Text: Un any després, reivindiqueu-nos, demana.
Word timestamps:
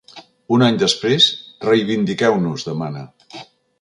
Un 0.55 0.63
any 0.67 0.79
després, 0.83 1.27
reivindiqueu-nos, 1.67 2.67
demana. 2.71 3.05